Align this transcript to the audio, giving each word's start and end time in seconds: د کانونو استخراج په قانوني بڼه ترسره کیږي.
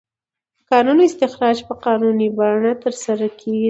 د 0.57 0.61
کانونو 0.71 1.01
استخراج 1.09 1.57
په 1.67 1.73
قانوني 1.85 2.27
بڼه 2.37 2.71
ترسره 2.83 3.27
کیږي. 3.39 3.59